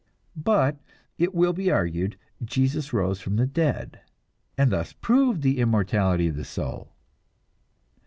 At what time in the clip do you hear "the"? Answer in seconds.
3.35-3.45, 5.43-5.59, 6.35-6.43